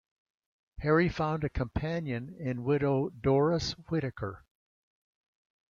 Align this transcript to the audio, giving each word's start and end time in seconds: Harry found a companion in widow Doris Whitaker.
Harry 0.79 1.07
found 1.07 1.43
a 1.43 1.49
companion 1.49 2.35
in 2.39 2.63
widow 2.63 3.09
Doris 3.11 3.73
Whitaker. 3.73 4.43